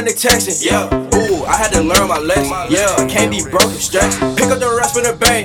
Keep 0.00 0.08
on 0.08 0.16
texting. 0.16 0.64
Yeah. 0.64 0.88
Ooh, 0.88 1.44
I 1.44 1.56
had 1.56 1.72
to 1.72 1.82
learn 1.82 2.08
my 2.08 2.18
lesson. 2.18 2.72
Yeah, 2.72 2.88
can't 3.04 3.30
be 3.30 3.42
broken 3.44 3.76
stressed. 3.76 4.16
Pick 4.36 4.48
up 4.48 4.58
the 4.58 4.72
rest 4.72 4.94
from 4.96 5.04
the 5.04 5.12
bank. 5.12 5.44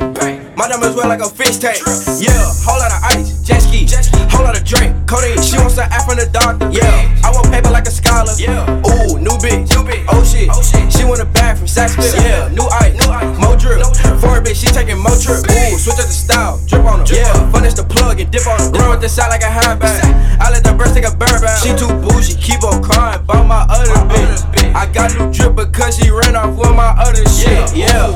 My 0.55 0.67
numbers 0.67 0.95
wet 0.95 1.11
like 1.11 1.19
a 1.19 1.27
fish 1.27 1.59
tank. 1.59 1.83
Yeah, 2.23 2.31
whole 2.63 2.79
lot 2.79 2.87
of 2.87 3.03
ice, 3.03 3.43
jet 3.43 3.59
ski, 3.59 3.83
whole 4.31 4.47
lot 4.47 4.55
of 4.55 4.63
drink, 4.63 4.95
codeine. 5.11 5.43
She 5.43 5.59
wants 5.59 5.75
an 5.75 5.91
app 5.91 6.07
from 6.07 6.15
the 6.15 6.31
doctor. 6.31 6.71
Yeah, 6.71 6.87
I 7.19 7.31
want 7.35 7.51
paper 7.51 7.69
like 7.71 7.87
a 7.87 7.91
scholar. 7.91 8.31
Yeah. 8.39 8.63
Ooh, 8.87 9.19
new 9.19 9.35
bitch, 9.43 9.75
oh, 9.75 9.83
oh 9.83 10.23
shit. 10.23 10.47
She 10.87 11.03
want 11.03 11.19
a 11.19 11.27
bag 11.27 11.59
from 11.59 11.67
Saks 11.67 11.99
Fifth. 11.99 12.15
Yeah, 12.23 12.47
new 12.55 12.63
ice, 12.79 12.95
more 13.35 13.59
drip. 13.59 13.83
For 14.23 14.39
a 14.39 14.41
bitch, 14.41 14.63
she 14.63 14.71
taking 14.71 15.03
more 15.03 15.19
trip. 15.19 15.43
Ooh, 15.43 15.75
switch 15.75 15.99
up 15.99 16.07
the 16.07 16.15
style, 16.15 16.63
drip 16.63 16.87
on 16.87 17.03
her. 17.03 17.11
Yeah, 17.11 17.51
furnish 17.51 17.75
the 17.75 17.83
plug 17.83 18.23
and 18.23 18.31
dip 18.31 18.47
on 18.47 18.55
her. 18.55 18.71
Run 18.71 18.95
with 18.95 19.03
the 19.03 19.09
side 19.11 19.27
like 19.27 19.43
a 19.43 19.51
high 19.51 19.75
bag. 19.75 19.99
I 20.39 20.47
let 20.47 20.63
take 20.95 21.05
a. 21.05 21.15
She 21.61 21.71
too 21.75 21.87
bougie, 22.03 22.35
keep 22.35 22.63
on 22.63 22.83
crying 22.83 23.19
about 23.21 23.47
my 23.47 23.65
other 23.69 23.95
bitch. 24.11 24.43
I 24.75 24.91
got 24.91 25.15
new 25.15 25.31
drip 25.31 25.55
because 25.55 25.97
she 25.97 26.09
ran 26.09 26.35
off 26.35 26.57
with 26.57 26.75
my 26.75 26.91
other 26.99 27.23
shit. 27.29 27.75
Yeah, 27.75 28.11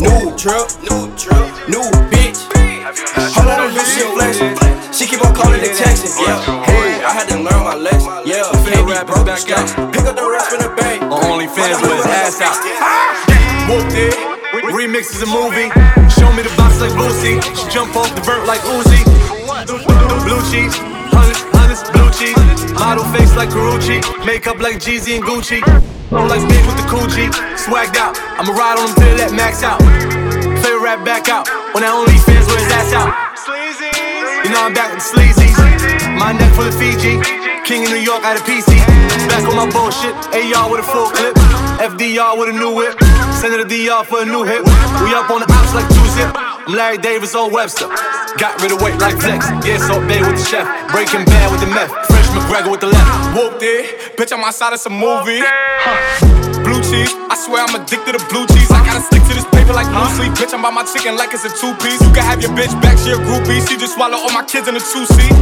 new 0.00 0.34
drip, 0.36 0.68
new 0.84 1.08
drip, 1.16 1.48
new 1.68 1.84
bitch. 2.12 2.40
Hold 3.32 3.48
on, 3.48 3.72
new 3.72 3.84
shit 3.84 4.08
flashing. 4.12 4.54
She 4.92 5.06
keep 5.06 5.24
on 5.24 5.34
calling 5.34 5.60
and 5.60 5.72
texting. 5.72 6.12
Yeah, 6.20 6.40
hey, 6.64 7.02
I 7.04 7.12
had 7.12 7.28
to 7.30 7.36
learn 7.36 7.64
my 7.64 7.76
lesson. 7.76 8.12
Yeah, 8.26 8.44
can't 8.68 8.86
be 8.86 8.92
broke 9.08 9.26
back 9.26 9.48
out. 9.50 9.66
Pick 9.92 10.04
up 10.04 10.16
the 10.16 10.28
rest 10.28 10.50
from 10.50 10.60
the 10.60 10.72
bank. 10.76 11.02
On 11.02 11.20
OnlyFans 11.22 11.80
with 11.80 11.96
his 11.96 12.06
ass 12.06 12.40
out. 12.40 12.60
Whooped 13.68 13.96
it. 13.96 14.14
Remix 14.70 15.16
is 15.16 15.22
a 15.22 15.26
movie. 15.26 15.72
Show 16.12 16.30
me 16.36 16.42
the 16.42 16.52
box 16.56 16.80
like 16.80 16.92
Boosie. 16.92 17.40
She 17.56 17.70
jump 17.70 17.96
off 17.96 18.14
the 18.14 18.20
vert 18.20 18.46
like 18.46 18.60
Uzi. 18.60 19.00
Blue 20.24 20.42
cheese. 20.50 20.91
Model 22.92 23.08
face 23.08 23.34
like 23.34 23.48
Karrueche. 23.48 24.04
Makeup 24.26 24.60
like 24.60 24.76
Jeezy 24.76 25.16
and 25.16 25.24
Gucci. 25.24 25.64
I'm 26.12 26.28
like 26.28 26.44
big 26.44 26.60
with 26.68 26.76
the 26.76 26.84
coochie. 26.84 27.32
Swagged 27.56 27.96
out. 27.96 28.20
I'ma 28.36 28.52
ride 28.52 28.76
on 28.76 28.84
him 28.84 28.94
till 29.00 29.16
that 29.16 29.32
max 29.32 29.64
out. 29.64 29.80
Play 30.60 30.76
rap 30.76 31.00
back 31.00 31.24
out. 31.32 31.48
On 31.72 31.80
that 31.80 31.88
OnlyFans 31.88 32.44
with 32.44 32.60
his 32.60 32.68
ass 32.68 32.92
out. 32.92 33.08
You 34.44 34.52
know 34.52 34.68
I'm 34.68 34.76
back 34.76 34.92
with 34.92 35.00
the 35.00 35.08
sleazy. 35.08 35.48
My 36.20 36.36
neck 36.36 36.52
full 36.52 36.68
of 36.68 36.76
Fiji. 36.76 37.16
King 37.64 37.88
of 37.88 37.96
New 37.96 38.04
York 38.04 38.28
out 38.28 38.36
of 38.36 38.44
PC. 38.44 38.76
Back 39.24 39.48
on 39.48 39.56
my 39.56 39.72
bullshit. 39.72 40.12
AR 40.52 40.68
with 40.68 40.84
a 40.84 40.88
full 40.92 41.08
clip. 41.16 41.32
FDR 41.80 42.36
with 42.36 42.52
a 42.52 42.56
new 42.60 42.76
whip. 42.76 43.00
Send 43.40 43.56
it 43.56 43.64
to 43.64 43.68
DR 43.72 44.04
for 44.04 44.20
a 44.20 44.28
new 44.28 44.44
hit. 44.44 44.60
We 45.00 45.16
up 45.16 45.32
on 45.32 45.40
the 45.40 45.48
ops 45.48 45.72
like 45.72 45.88
two 45.88 46.06
zip. 46.12 46.51
I'm 46.64 46.74
Larry 46.74 46.98
Davis 46.98 47.34
or 47.34 47.50
Webster. 47.50 47.88
Got 48.38 48.62
rid 48.62 48.70
of 48.70 48.80
weight 48.80 48.96
like 49.00 49.18
Flex. 49.18 49.50
Yeah, 49.66 49.78
so 49.78 49.98
bad 50.06 50.20
with 50.30 50.38
the 50.38 50.44
chef. 50.44 50.92
Breaking 50.92 51.24
bad 51.24 51.50
with 51.50 51.60
the 51.60 51.66
meth. 51.66 51.90
Fresh 52.06 52.28
McGregor 52.28 52.70
with 52.70 52.80
the 52.80 52.86
left. 52.86 53.36
Whooped 53.36 53.62
it. 53.62 54.16
Bitch, 54.16 54.32
I'm 54.32 54.44
outside 54.44 54.72
of 54.72 54.78
some 54.78 54.92
movie. 54.92 55.40
Blue 55.40 56.51
cheese. 56.92 57.12
I 57.32 57.36
swear 57.40 57.64
I'm 57.64 57.72
addicted 57.72 58.12
to 58.12 58.22
blue 58.28 58.44
cheese. 58.52 58.68
I 58.68 58.84
gotta 58.84 59.00
stick 59.00 59.24
to 59.24 59.32
this 59.32 59.48
paper 59.48 59.72
like 59.72 59.88
blue 59.88 60.12
sleep. 60.12 60.36
Bitch, 60.36 60.52
I'm 60.52 60.60
by 60.60 60.68
my 60.68 60.84
chicken 60.84 61.16
like 61.16 61.32
it's 61.32 61.48
a 61.48 61.52
two 61.56 61.72
piece. 61.80 61.96
You 62.04 62.12
can 62.12 62.20
have 62.28 62.44
your 62.44 62.52
bitch 62.52 62.76
back, 62.84 63.00
she 63.00 63.16
a 63.16 63.18
groupie. 63.24 63.64
She 63.64 63.80
just 63.80 63.96
swallow 63.96 64.20
all 64.20 64.32
my 64.36 64.44
kids 64.44 64.68
in 64.68 64.76
a 64.76 64.84
two 64.84 65.08
seat. 65.08 65.32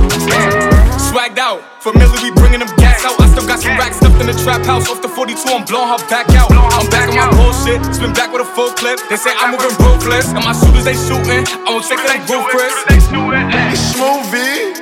Swagged 1.10 1.42
out. 1.42 1.58
Familiar, 1.82 2.14
we 2.22 2.30
bringing 2.38 2.62
them 2.62 2.70
gas 2.78 3.02
out. 3.02 3.18
I 3.18 3.26
still 3.26 3.46
got 3.50 3.58
some 3.58 3.74
racks 3.74 3.98
stuffed 3.98 4.22
in 4.22 4.30
the 4.30 4.36
trap 4.46 4.62
house. 4.62 4.86
Off 4.86 5.02
the 5.02 5.10
42, 5.10 5.42
I'm 5.50 5.66
blowing 5.66 5.90
her 5.90 6.00
back 6.06 6.30
out. 6.38 6.54
I'm 6.54 6.86
back 6.94 7.10
on 7.10 7.18
my 7.18 7.28
bullshit. 7.34 7.82
Spin 7.90 8.14
back 8.14 8.30
with 8.30 8.46
a 8.46 8.48
full 8.54 8.70
clip. 8.78 9.02
They 9.10 9.18
say 9.18 9.34
I'm 9.34 9.50
moving 9.50 9.74
ruthless. 9.82 10.30
And 10.30 10.46
my 10.46 10.54
shooters, 10.54 10.86
they 10.86 10.94
shooting. 10.94 11.42
I 11.66 11.74
won't 11.74 11.82
take 11.82 11.98
that 12.06 12.22
roof, 12.30 12.46
Chris. 12.54 12.70
It's 12.94 13.90
smoothie. 13.90 14.78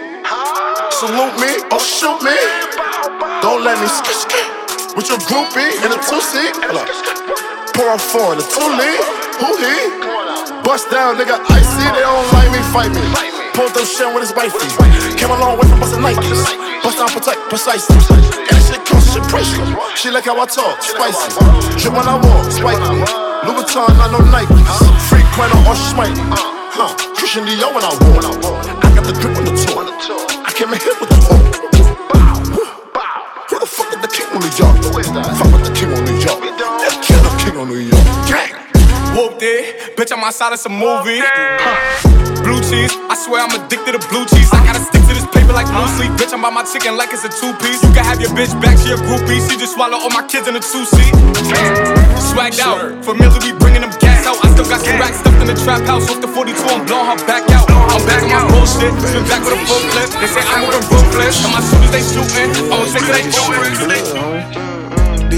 Salute 0.92 1.37
me 1.40 1.50
or 1.72 1.80
shoot 1.80 2.20
me. 2.20 2.37
Don't 3.40 3.64
let 3.64 3.80
me 3.80 3.88
skip 3.88 4.18
skip 4.26 4.57
with 4.99 5.14
your 5.14 5.23
groupie 5.31 5.71
in 5.87 5.95
a 5.95 5.99
two 6.02 6.19
seat. 6.19 6.50
Pour 7.71 7.95
a 7.95 7.99
four 8.02 8.35
in 8.35 8.43
a 8.43 8.47
two 8.50 8.67
lead. 8.75 8.99
Who 9.38 9.55
he? 9.62 9.95
Bust 10.67 10.90
down, 10.90 11.14
nigga. 11.14 11.38
Icy. 11.38 11.87
They 11.95 12.02
don't 12.02 12.26
like 12.35 12.50
me, 12.50 12.59
fight 12.75 12.90
me. 12.90 13.07
Pulled 13.55 13.78
those 13.78 13.87
shit 13.87 14.11
with 14.11 14.26
his 14.26 14.35
wifey. 14.35 14.67
Came 15.14 15.31
a 15.31 15.38
long 15.38 15.55
way 15.55 15.71
from 15.71 15.78
busting 15.78 16.02
Nikes. 16.02 16.43
Bust 16.83 16.99
down, 16.99 17.14
protect, 17.14 17.38
precisely. 17.47 17.95
And 17.95 18.59
shit 18.67 18.83
costs 18.90 19.14
shit 19.14 19.23
priceless. 19.31 19.71
She 19.95 20.11
like 20.11 20.26
how 20.26 20.35
I 20.35 20.47
talk, 20.50 20.83
spicy. 20.83 21.31
Drip 21.78 21.95
when 21.95 22.02
I 22.11 22.19
walk, 22.19 22.50
spiky. 22.50 22.99
Louis 23.47 23.55
Vuitton, 23.55 23.95
I 24.02 24.11
know 24.11 24.19
Nikes. 24.35 24.83
Free 25.07 25.23
Quino 25.38 25.62
or 25.62 25.78
Schmitey. 25.78 26.26
Huh, 26.75 26.90
Christian 27.14 27.47
Dior 27.47 27.71
when 27.71 27.87
I 27.87 27.95
walk. 28.02 28.67
I 28.83 28.90
got 28.99 29.07
the 29.07 29.14
grip 29.14 29.38
on 29.38 29.47
the 29.47 29.55
tour. 29.62 29.87
I 30.43 30.50
came 30.59 30.75
in 30.75 30.81
here 30.83 30.99
with 30.99 31.07
Fuck 35.08 35.48
with 35.56 35.64
the 35.64 35.72
king 35.72 35.88
on 35.96 36.04
New 36.04 36.20
York. 36.20 36.36
Let's 36.44 37.00
kill 37.00 37.20
the 37.24 37.32
king 37.40 37.56
on 37.56 37.68
New 37.72 37.80
York. 37.80 38.04
Gang. 38.28 38.52
Whooped 39.16 39.40
it. 39.40 39.96
Bitch, 39.96 40.12
I'm 40.12 40.20
outside 40.20 40.52
of 40.52 40.60
some 40.60 40.76
movie. 40.76 41.24
Blue 42.44 42.60
cheese. 42.60 42.92
I 43.08 43.16
swear 43.16 43.40
I'm 43.40 43.52
addicted 43.56 43.96
to 43.96 44.02
blue 44.12 44.28
cheese. 44.28 44.52
I 44.52 44.60
gotta 44.68 44.84
stick 44.84 45.00
to 45.08 45.12
this 45.16 45.24
paper 45.32 45.56
like 45.56 45.64
blue 45.72 45.88
sleep. 45.96 46.12
Bitch, 46.20 46.36
I'm 46.36 46.44
by 46.44 46.52
my 46.52 46.60
chicken 46.60 47.00
like 47.00 47.08
it's 47.16 47.24
a 47.24 47.32
two 47.32 47.56
piece. 47.56 47.80
You 47.80 47.88
can 47.96 48.04
have 48.04 48.20
your 48.20 48.36
bitch 48.36 48.52
back, 48.60 48.76
she 48.76 48.92
a 48.92 49.00
groupie. 49.00 49.40
She 49.48 49.56
just 49.56 49.80
swallow 49.80 49.96
all 49.96 50.12
my 50.12 50.28
kids 50.28 50.44
in 50.44 50.52
a 50.52 50.60
two 50.60 50.84
seat. 50.84 51.12
Swagged 52.28 52.60
out. 52.60 53.00
Familiar, 53.00 53.40
we 53.40 53.56
bringing 53.56 53.80
them 53.80 53.92
gas 54.04 54.28
out. 54.28 54.36
I 54.44 54.52
still 54.52 54.68
got 54.68 54.84
some 54.84 55.00
racks 55.00 55.24
stuffed 55.24 55.40
in 55.40 55.48
the 55.48 55.56
trap 55.56 55.88
house. 55.88 56.04
Off 56.12 56.20
the 56.20 56.28
42, 56.28 56.52
I'm 56.68 56.84
blowing 56.84 57.08
her 57.08 57.18
back 57.24 57.48
out. 57.56 57.64
I'm 57.72 58.04
back 58.04 58.28
on 58.28 58.28
my 58.28 58.44
bullshit. 58.52 58.92
Spin 59.00 59.24
back 59.24 59.40
with 59.40 59.56
a 59.56 59.60
full 59.64 59.82
clip. 59.88 60.12
They 60.20 60.28
say 60.28 60.44
I'm 60.44 60.68
moving 60.68 60.84
ruthless. 60.92 61.40
And 61.48 61.52
my 61.56 61.64
shooters, 61.64 61.96
they 61.96 62.04
shooting. 62.04 62.52
I 62.68 62.76
won't 62.76 62.92
take 62.92 63.08
that 63.08 64.67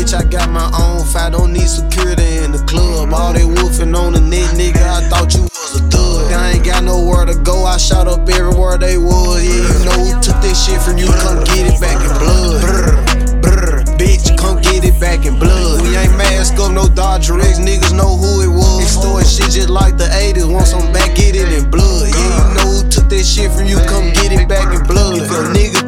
Bitch, 0.01 0.17
I 0.17 0.25
got 0.25 0.49
my 0.49 0.65
own 0.81 1.05
fight, 1.05 1.33
don't 1.33 1.53
need 1.53 1.69
security 1.69 2.39
in 2.41 2.53
the 2.53 2.65
club. 2.65 3.13
All 3.13 3.35
they 3.35 3.45
wolfing 3.45 3.95
on 3.95 4.15
the 4.15 4.21
net, 4.25 4.49
nigga, 4.57 4.81
I 4.81 5.05
thought 5.13 5.37
you 5.37 5.43
was 5.45 5.77
a 5.77 5.85
thug. 5.93 6.33
I 6.33 6.57
ain't 6.57 6.65
got 6.65 6.85
nowhere 6.85 7.27
to 7.27 7.37
go, 7.45 7.67
I 7.67 7.77
shot 7.77 8.09
up 8.09 8.27
everywhere 8.27 8.79
they 8.79 8.97
was. 8.97 9.45
Yeah, 9.45 9.61
you 9.61 9.85
know 9.85 10.01
who 10.01 10.17
took 10.25 10.41
this 10.41 10.57
shit 10.57 10.81
from 10.81 10.97
you, 10.97 11.05
come 11.21 11.45
get 11.53 11.69
it 11.69 11.77
back 11.85 12.01
in 12.01 12.17
blood. 12.17 12.65
Brr, 12.65 13.45
brr, 13.45 13.85
bitch, 14.01 14.33
come 14.41 14.57
get 14.65 14.89
it 14.89 14.97
back 14.97 15.29
in 15.29 15.37
blood. 15.39 15.85
We 15.85 15.93
ain't 15.93 16.17
mask 16.17 16.57
up, 16.57 16.73
no 16.73 16.89
Dodger 16.89 17.37
X, 17.37 17.61
niggas 17.61 17.93
know 17.93 18.17
who 18.17 18.41
it 18.41 18.49
was. 18.49 18.81
Extorting 18.81 19.29
shit 19.29 19.53
just 19.53 19.69
like 19.69 20.01
the 20.01 20.09
80s, 20.09 20.49
want 20.49 20.65
some 20.65 20.89
back, 20.97 21.13
get 21.13 21.37
it 21.37 21.53
in 21.53 21.69
blood. 21.69 22.09
Yeah, 22.09 22.17
you 22.17 22.45
know 22.57 22.69
who 22.73 22.89
took 22.89 23.13
this 23.13 23.29
shit 23.29 23.53
from 23.53 23.69
you, 23.69 23.77
come 23.85 24.09
get 24.17 24.33
it 24.33 24.49
back 24.49 24.73
in 24.73 24.81
blood. 24.89 25.21
If 25.21 25.29
a 25.29 25.53
nigga 25.53 25.85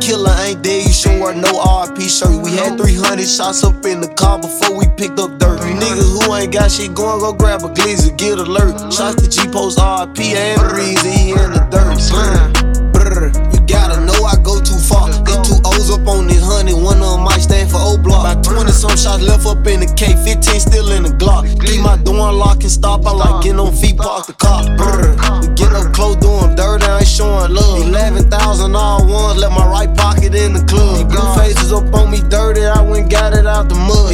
killer 1.33 1.53
you 1.53 1.53
should 1.53 1.53
wear 1.53 1.53
no 1.53 1.59
RP 1.61 2.09
shirt. 2.09 2.43
We 2.43 2.53
had 2.57 2.79
300 2.79 3.27
shots 3.27 3.65
up 3.65 3.85
in 3.85 4.01
the 4.01 4.09
car 4.15 4.41
before 4.41 4.77
we 4.77 4.87
picked 4.97 5.19
up 5.19 5.39
dirt. 5.39 5.61
Niggas 5.61 6.25
who 6.25 6.35
ain't 6.35 6.53
got 6.53 6.71
shit 6.71 6.95
going, 6.95 7.21
go 7.21 7.33
grab 7.33 7.63
a 7.63 7.69
glizzy, 7.69 8.17
get 8.17 8.39
alert. 8.39 8.93
Shots 8.93 9.23
to 9.23 9.29
G 9.29 9.49
Post 9.51 9.79
RP 9.79 10.35
and 10.35 10.61
reason 10.73 11.13
he 11.13 11.31
in 11.33 11.53
the 11.53 11.63
dirt. 11.71 11.99
Brr, 12.13 13.31
brr, 13.31 13.33
you 13.53 13.61
gotta 13.67 14.05
know 14.05 14.25
I 14.25 14.37
go 14.43 14.61
too 14.61 14.79
far. 14.79 15.09
It's 15.09 15.49
two 15.49 15.61
O's 15.65 15.91
up 15.91 16.07
on 16.07 16.27
this 16.27 16.43
honey, 16.43 16.75
one 16.75 17.03
of 17.03 17.17
them 17.17 17.25
might 17.25 17.41
stand 17.41 17.71
for 17.71 17.79
O 17.81 17.97
block. 17.97 18.25
About 18.25 18.45
20 18.45 18.71
some 18.73 18.97
shots 18.97 19.23
left 19.23 19.47
up 19.47 19.67
in 19.67 19.81
the 19.81 19.91
K, 19.97 20.15
15 20.25 20.61
still 20.61 20.91
in 20.93 21.03
the 21.05 21.15
Glock. 21.17 21.49
Keep 21.65 21.81
my 21.83 21.97
door 21.99 22.29
unlocked 22.29 22.63
and 22.63 22.73
stop, 22.73 23.07
I 23.07 23.13
like 23.13 23.43
getting 23.43 23.61
on 23.61 23.73
feet, 23.75 23.97
park 23.97 24.27
the 24.27 24.35
car. 24.35 24.65
Brr, 24.77 25.17
we 25.41 25.49
get 25.55 25.73
up 25.73 25.93
close, 25.93 26.17
doing 26.17 26.55
dirt, 26.55 26.83
I 26.83 26.99
ain't 26.99 27.09
showing 27.09 27.55
love. 27.55 27.87
11,000 27.87 28.77
all 28.77 29.07
ones, 29.07 29.41
let 29.41 29.51
my 29.53 29.62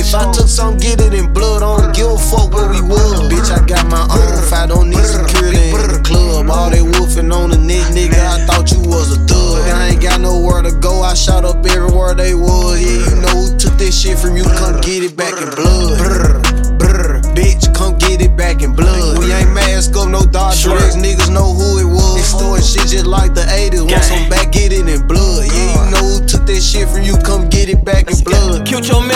If 0.09 0.15
I 0.15 0.33
took 0.33 0.49
some, 0.49 0.79
get 0.79 1.03
it 1.03 1.13
in 1.13 1.35
blood, 1.35 1.63
I 1.63 1.85
don't 1.85 1.95
give 1.95 2.09
a 2.09 2.17
fuck 2.17 2.49
where 2.55 2.71
we 2.71 2.81
was. 2.81 3.29
Bitch, 3.29 3.53
I 3.53 3.61
got 3.67 3.85
my 3.93 4.01
own 4.09 4.41
If 4.41 4.55
I 4.55 4.65
don't 4.67 4.89
need 4.89 5.05
security 5.05 5.69
in 5.69 5.93
the 5.93 6.01
club. 6.03 6.49
All 6.49 6.71
they 6.71 6.81
wolfing 6.81 7.31
on 7.31 7.51
the 7.51 7.59
net, 7.59 7.93
nigga, 7.93 8.17
I 8.17 8.41
thought 8.47 8.73
you 8.73 8.81
was 8.81 9.13
a 9.13 9.21
thug. 9.29 9.69
I 9.69 9.89
ain't 9.89 10.01
got 10.01 10.23
nowhere 10.23 10.63
to 10.63 10.73
go, 10.81 11.03
I 11.03 11.13
shot 11.13 11.45
up 11.45 11.61
everywhere 11.67 12.15
they 12.15 12.33
was. 12.33 12.81
Yeah, 12.81 13.05
you 13.05 13.21
know 13.21 13.53
who 13.53 13.59
took 13.59 13.77
this 13.77 14.01
shit 14.01 14.19
from 14.19 14.35
you, 14.35 14.45
come 14.45 14.81
get 14.81 15.05
it 15.05 15.15
back 15.15 15.37
in 15.37 15.45
blood. 15.53 15.98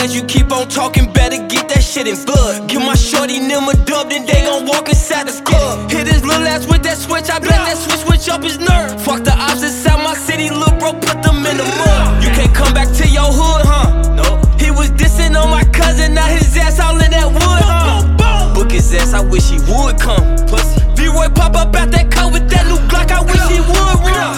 Man, 0.03 0.11
you 0.11 0.23
keep 0.23 0.51
on 0.51 0.67
talking, 0.67 1.07
better 1.13 1.39
get 1.47 1.69
that 1.69 1.79
shit 1.79 2.11
in 2.11 2.19
blood. 2.25 2.67
Give 2.67 2.81
my 2.81 2.93
shorty 2.93 3.39
them 3.39 3.71
a 3.71 3.75
dub, 3.87 4.09
then 4.09 4.25
they 4.27 4.43
gon' 4.43 4.67
walk 4.67 4.89
inside 4.89 5.31
the 5.31 5.41
club. 5.47 5.89
Hit 5.89 6.07
his 6.07 6.25
little 6.25 6.43
ass 6.43 6.67
with 6.67 6.83
that 6.83 6.97
switch, 6.97 7.31
I 7.31 7.39
bet 7.39 7.55
that 7.63 7.79
switch 7.79 8.03
switch 8.03 8.27
up 8.27 8.43
his 8.43 8.59
nerve. 8.59 8.99
Fuck 8.99 9.23
the 9.23 9.31
ops 9.31 9.63
inside 9.63 10.03
my 10.03 10.13
city, 10.13 10.49
little 10.51 10.75
bro, 10.75 10.91
put 10.91 11.23
them 11.23 11.39
in 11.47 11.55
the 11.55 11.63
mud. 11.63 12.19
You 12.19 12.35
can't 12.35 12.51
come 12.53 12.73
back 12.75 12.91
to 12.99 13.07
your 13.07 13.31
hood, 13.31 13.63
huh? 13.63 14.11
No. 14.19 14.43
He 14.59 14.75
was 14.75 14.91
dissing 14.91 15.39
on 15.39 15.49
my 15.49 15.63
cousin, 15.71 16.15
now 16.15 16.27
his 16.27 16.51
ass 16.57 16.83
all 16.83 16.99
in 16.99 17.11
that 17.15 17.31
wood, 17.31 17.63
huh? 17.63 18.53
Book 18.53 18.75
his 18.75 18.93
ass, 18.93 19.13
I 19.13 19.23
wish 19.23 19.55
he 19.55 19.59
would 19.71 19.95
come. 20.03 20.35
Pussy. 20.51 20.83
D-Roy 20.99 21.31
pop 21.31 21.55
up 21.55 21.71
out 21.79 21.95
that 21.95 22.11
car 22.11 22.27
with 22.27 22.51
that 22.51 22.67
new 22.67 22.75
Glock. 22.91 23.07
I 23.07 23.23
wish 23.23 23.39
he 23.47 23.63
would 23.63 23.95
run. 24.03 24.35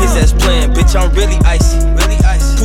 His 0.00 0.16
ass 0.16 0.32
playing, 0.32 0.72
bitch, 0.72 0.96
I'm 0.96 1.12
really 1.12 1.36
icy. 1.44 2.01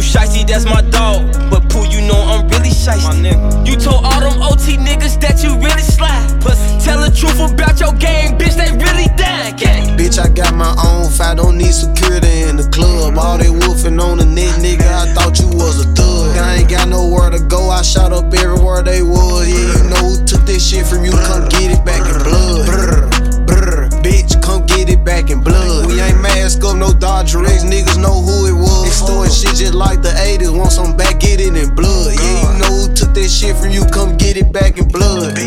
Really 0.08 0.28
icy. 0.28 0.44
Shiesty, 0.44 0.48
that's 0.48 0.66
my 0.66 0.82
dog. 0.90 1.32
But 1.50 1.70
Pooh, 1.70 1.88
you 1.88 2.02
know 2.08 2.20
I'm 2.20 2.48
really 2.50 2.70
shiesty. 2.70 3.68
You 3.68 3.76
told 3.76 4.06
all 4.06 4.20
them 4.20 4.42
OT 4.42 4.78
niggas 4.78 5.20
that 5.22 5.44
you 5.44 5.56
really 5.60 5.82
slide. 5.82 6.42
Pussy. 6.42 6.80
Tell 6.84 7.00
the 7.02 7.12
truth 7.12 7.40
about 7.40 7.80
your 7.80 7.94
game, 7.94 8.38
bitch, 8.38 8.56
they 8.56 8.72
really 8.72 9.08
dying. 9.18 9.56
Gang. 9.56 9.98
Bitch, 9.98 10.20
I 10.20 10.30
got 10.30 10.54
my 10.54 10.76
own 10.86 11.10
fight, 11.12 11.38
don't 11.38 11.58
need 11.58 11.74
security 11.74 12.44
in 12.44 12.58
the 12.58 12.70
club. 12.70 13.18
All 13.18 13.38
they 13.38 13.50
wolfing 13.50 14.00
on 14.00 14.18
the 14.20 14.26
net, 14.26 14.60
nigga, 14.62 14.88
I 14.88 15.14
thought 15.14 15.40
you 15.40 15.48
was 15.48 15.86
a 15.86 15.88
thug. 15.94 16.38
I 16.38 16.58
ain't 16.58 16.70
got 16.70 16.88
nowhere 16.88 17.30
to 17.32 17.40
go, 17.40 17.70
I 17.70 17.82
shot 17.82 18.14
up 18.14 18.34
everywhere 18.34 18.84
they 18.84 19.02
was. 19.02 19.48
Yeah, 19.48 19.56
you 19.56 19.90
know 19.90 20.04
who 20.14 20.26
took 20.26 20.46
this 20.46 20.62
shit 20.62 20.86
from 20.86 21.04
you, 21.04 21.12
come 21.12 21.50
get 21.50 21.72
it 21.72 21.84
back 21.84 22.06
in 22.06 22.24
blood. 22.24 22.66
Brr, 22.68 23.10
brr, 23.46 23.90
bitch, 24.06 24.42
come 24.42 24.66
get 24.66 24.90
it 24.90 25.04
back 25.04 25.30
in 25.30 25.42
blood. 25.42 25.88
We 25.88 26.00
ain't 26.00 26.22
mask 26.22 26.64
up, 26.64 26.78
no 26.78 26.94
Dodger 26.94 27.44
X, 27.44 27.64
niggas 27.64 28.00
know 28.00 28.22
who 28.22 28.48
it 28.48 28.54
was. 28.54 28.67
Extorting 28.98 29.32
shit 29.32 29.56
just 29.56 29.76
like 29.76 30.02
the 30.02 30.10
80s, 30.10 30.58
want 30.58 30.72
some 30.72 30.98
back, 30.98 31.20
get 31.20 31.40
it 31.40 31.56
in 31.56 31.76
blood. 31.76 32.16
Yeah, 32.16 32.54
you 32.54 32.60
know 32.60 32.88
who 32.90 32.96
took 32.96 33.14
that 33.14 33.30
shit 33.30 33.56
from 33.56 33.70
you, 33.70 33.86
come 33.94 34.18
get 34.18 34.38
it 34.38 34.52
back 34.52 34.80
in 34.80 34.88
blood. 34.88 35.38